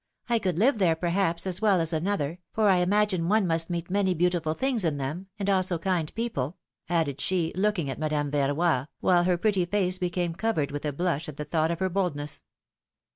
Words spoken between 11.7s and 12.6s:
her boldness.